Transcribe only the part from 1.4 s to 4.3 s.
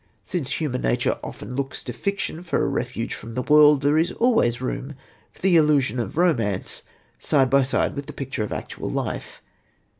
looks to fiction for a refuge from the world, there is